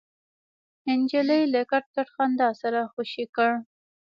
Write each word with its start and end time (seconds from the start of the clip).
نجلۍ 0.99 1.41
له 1.53 1.61
کټ 1.71 1.85
کټ 1.95 2.07
خندا 2.15 2.49
سره 2.61 2.79
خوشې 2.93 3.25
کړ. 3.35 3.51